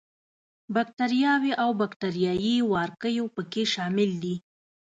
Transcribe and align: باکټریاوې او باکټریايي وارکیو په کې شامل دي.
باکټریاوې 0.73 1.53
او 1.63 1.69
باکټریايي 1.79 2.55
وارکیو 2.73 3.25
په 3.35 3.41
کې 3.51 3.63
شامل 3.73 4.09
دي. 4.23 4.35